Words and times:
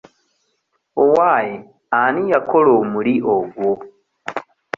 Owaaye 1.03 1.53
ani 2.01 2.21
yakola 2.31 2.69
omuli 2.81 3.13
ogwo? 3.35 3.71